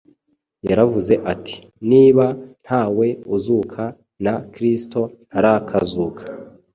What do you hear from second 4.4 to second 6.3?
kristo ntarakazuka,